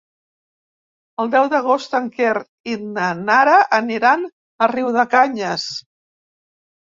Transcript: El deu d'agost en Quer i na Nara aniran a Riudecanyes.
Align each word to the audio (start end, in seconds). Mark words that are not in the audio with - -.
El 1.23 1.27
deu 1.35 1.49
d'agost 1.53 1.93
en 1.99 2.07
Quer 2.15 2.31
i 2.73 2.77
na 2.95 3.09
Nara 3.27 3.57
aniran 3.79 4.25
a 4.67 4.69
Riudecanyes. 4.73 5.67